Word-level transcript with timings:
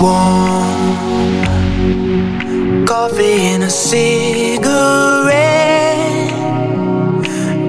Warm 0.00 1.08
coffee 2.86 3.40
and 3.54 3.64
a 3.64 3.70
cigarette. 3.70 4.72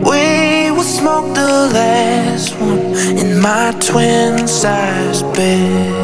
We 0.03 0.69
will 0.71 0.83
smoke 0.83 1.33
the 1.33 1.71
last 1.73 2.53
one 2.59 2.95
in 3.17 3.41
my 3.41 3.71
twin 3.79 4.47
size 4.47 5.23
bed. 5.23 5.98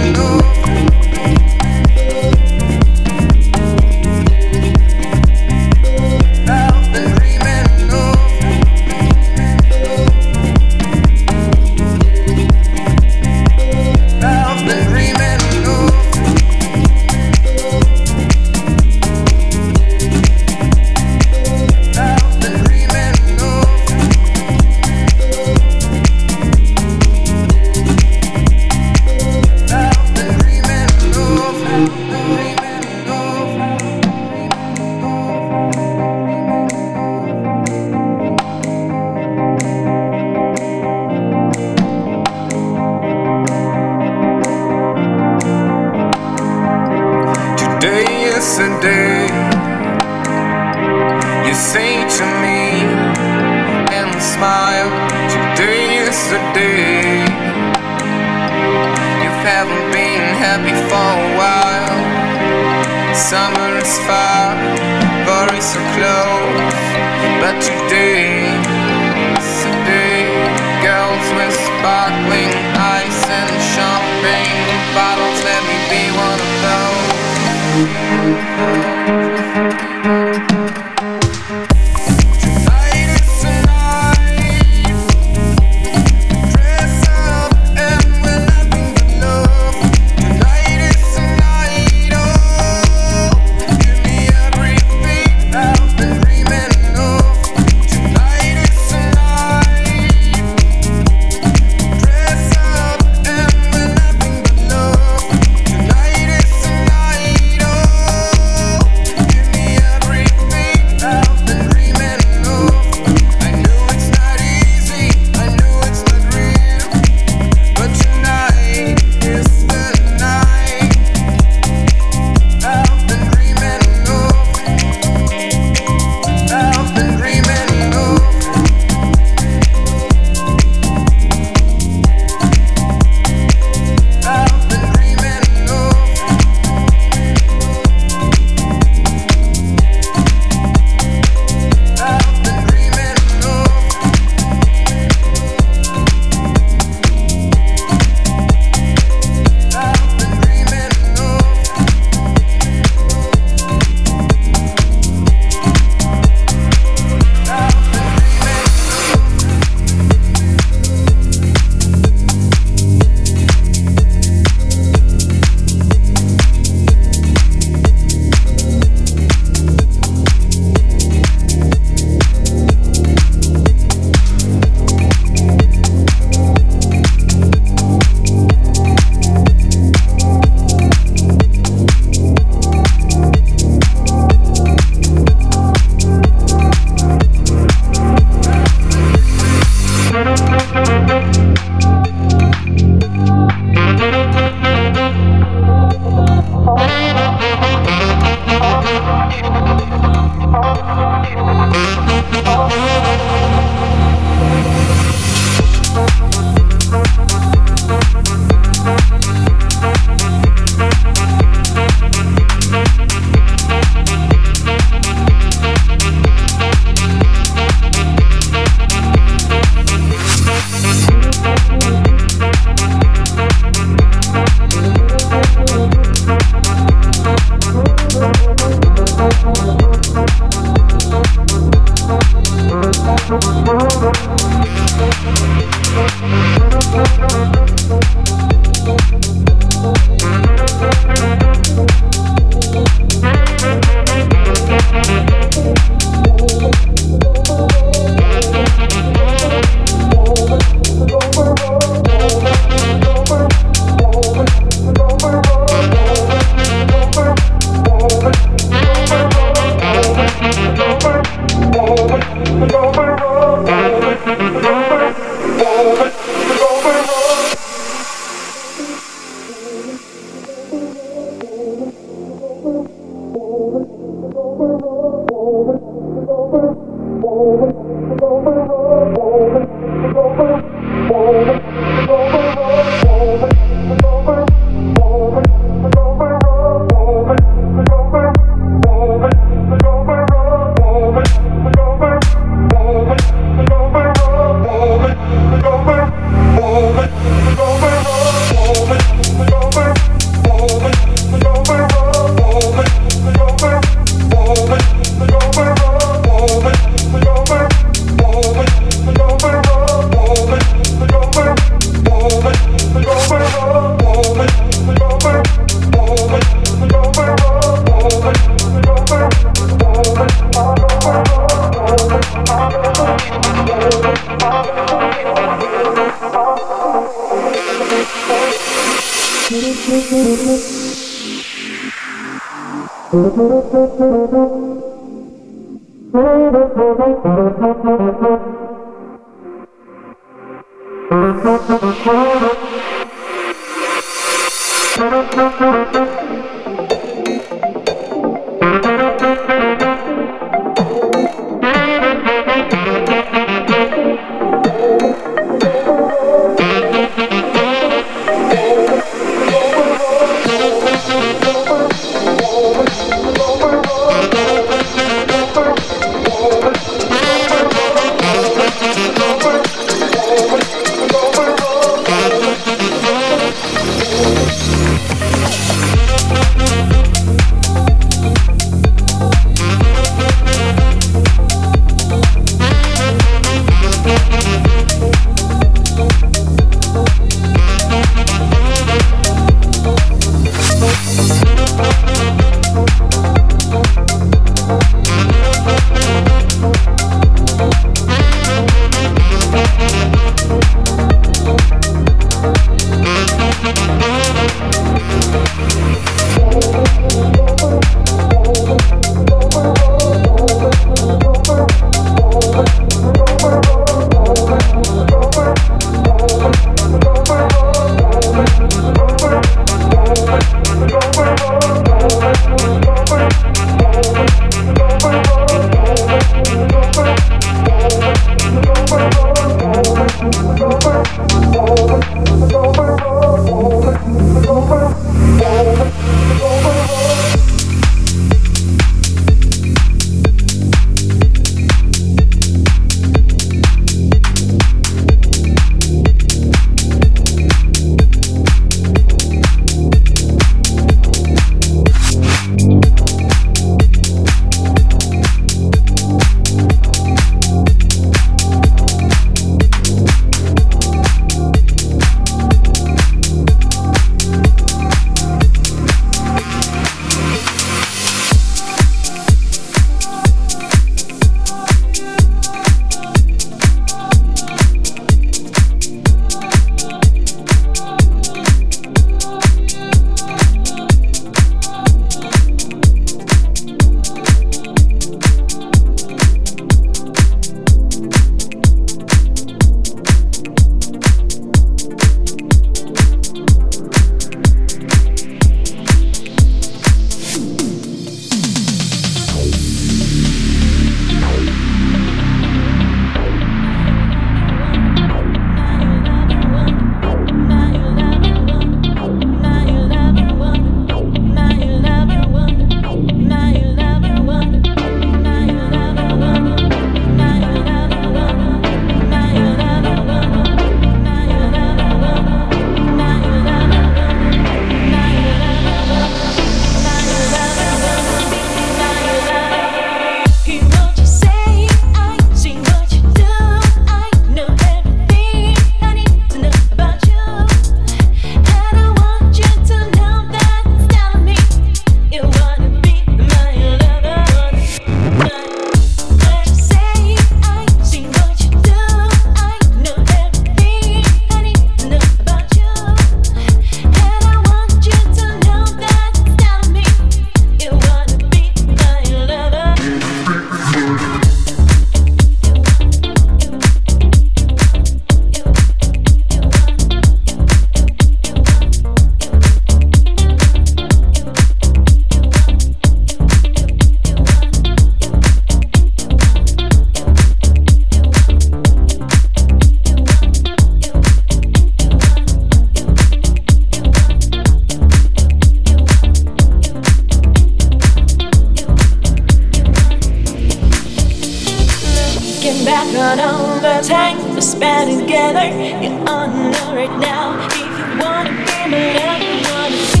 Looking 592.43 592.65
back 592.65 592.87
on 592.97 593.19
all 593.19 593.59
the 593.59 593.87
time 593.87 594.33
we 594.33 594.41
spent 594.41 594.99
together, 594.99 595.45
you 595.79 595.91
ought 596.07 596.25
to 596.25 596.49
know 596.49 596.75
right 596.75 596.99
now 596.99 597.37
if 597.39 597.55
you 597.55 598.03
wanna 598.03 598.31
be 598.31 598.71
my 598.71 598.93
lover, 598.97 599.53
wanna 599.53 599.93
be. 599.93 600.00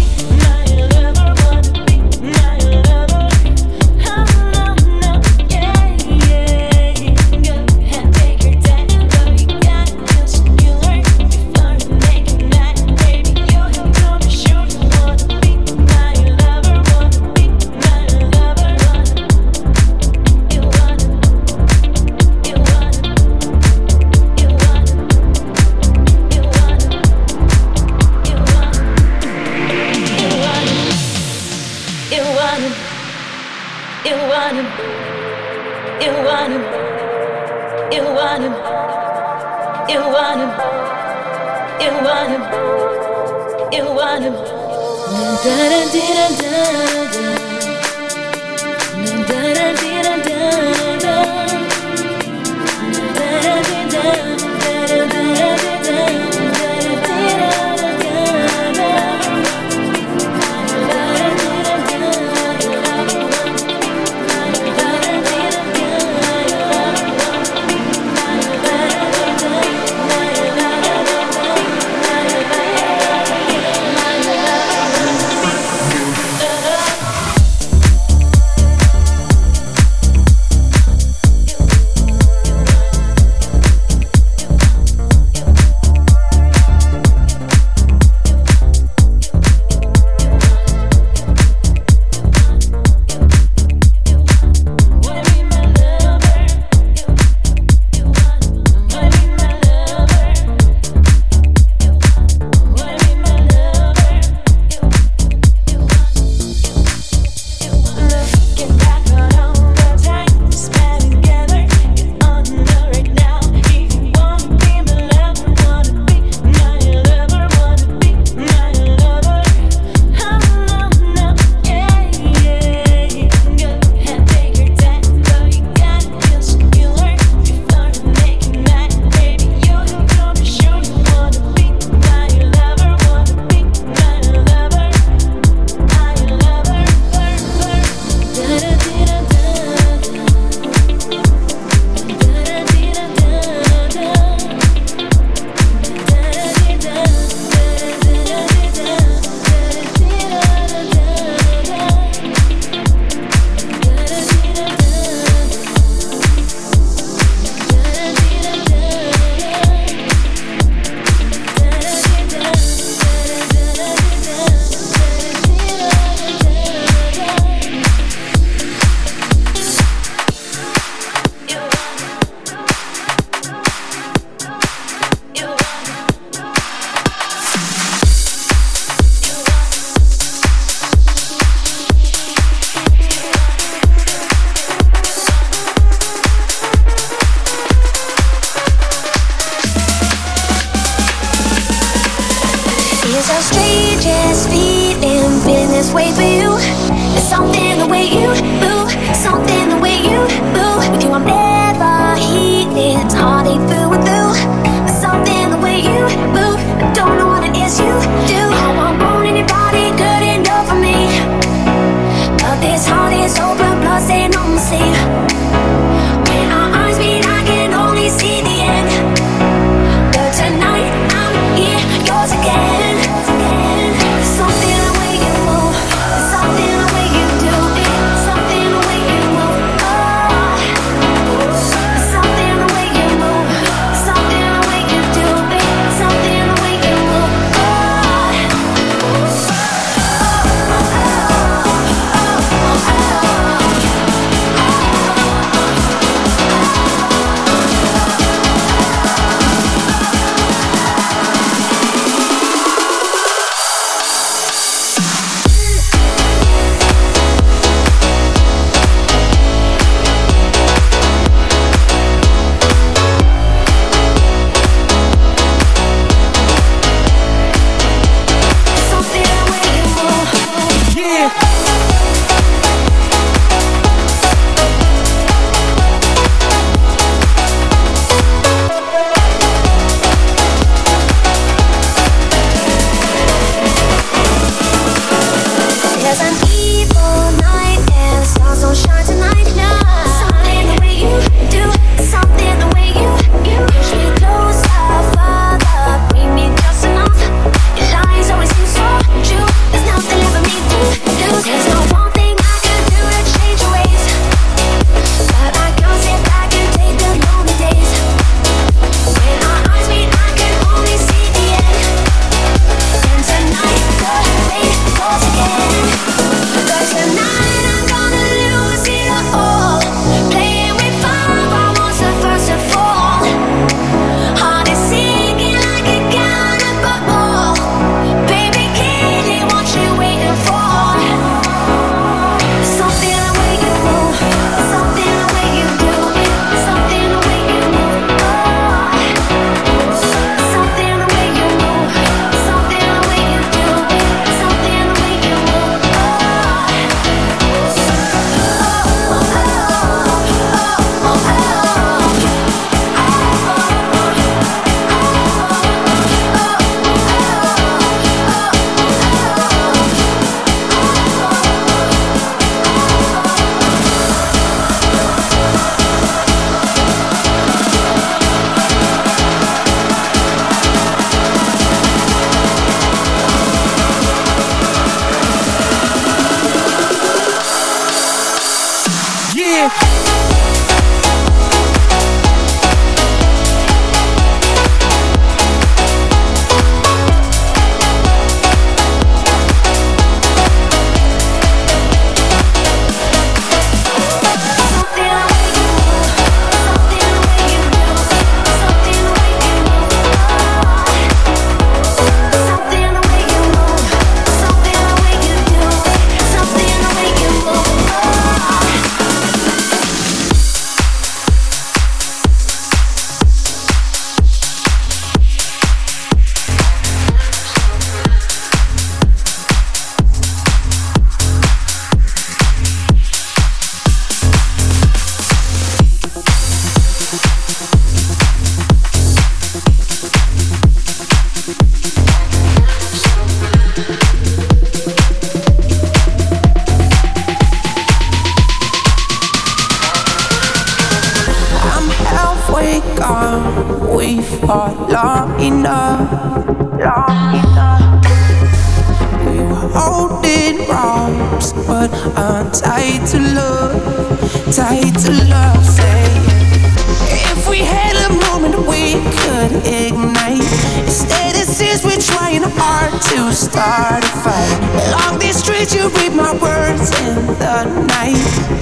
Start 463.33 464.03
a 464.03 464.07
fight. 464.23 464.59
Along 464.87 465.19
these 465.19 465.37
streets, 465.37 465.73
you 465.73 465.89
read 465.89 466.13
my 466.13 466.33
words 466.33 466.91
in 467.01 467.15
the 467.39 467.63
night. 467.87 468.19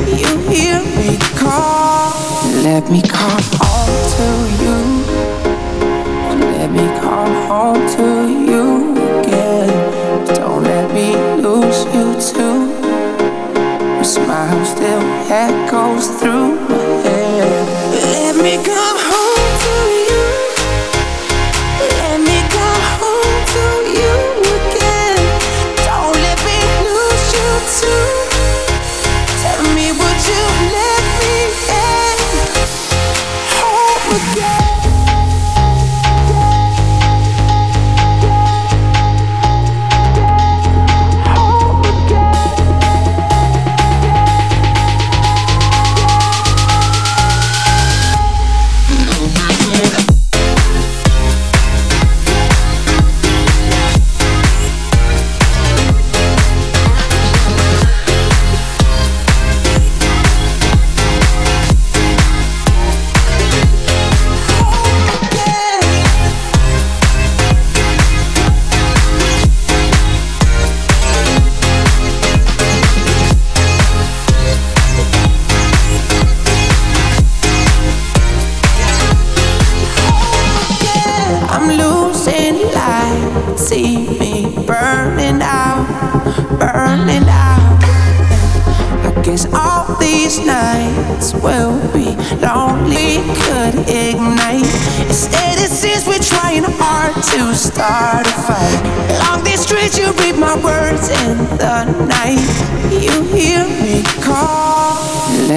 You 0.08 0.38
hear 0.50 0.80
me 0.98 1.18
call, 1.38 2.14
let 2.64 2.90
me 2.90 3.02
come 3.02 3.44
home 3.58 3.98
to 4.18 4.28
you. 4.64 4.78
Let 6.58 6.72
me 6.72 6.86
come 7.00 7.34
home 7.48 7.88
to 7.98 8.08
you 8.30 8.94
again. 9.20 9.70
Don't 10.36 10.64
let 10.64 10.94
me 10.94 11.16
lose 11.42 11.86
you 11.96 12.14
too. 12.20 12.70
Your 13.96 14.04
smile 14.04 14.66
still 14.66 15.02
echoes 15.32 16.08
through 16.20 16.56
my 16.70 16.78
head. 17.04 17.68
Let 17.94 18.36
me 18.36 18.56
come 18.64 18.98
home 19.00 19.29
you 27.82 28.09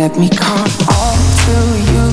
Let 0.02 0.18
me 0.18 0.28
come 0.28 0.68
home 0.80 1.24
to 1.44 1.56
you. 1.92 2.06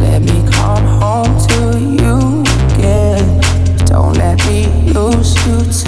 Let 0.00 0.22
me 0.22 0.42
come 0.50 0.84
home 0.98 1.38
to 1.46 1.60
you 1.78 2.42
again. 2.74 3.40
Don't 3.86 4.14
let 4.14 4.44
me 4.44 4.66
lose 4.92 5.36
you 5.46 5.85